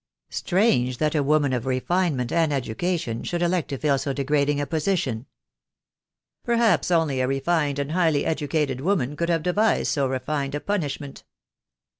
[0.31, 4.65] "Strange that a woman of refinement and education should elect to fill so degrading a
[4.65, 5.27] position!"
[6.43, 11.23] "Perhaps only a refined and highly educated woman could have devised so refined a punishment.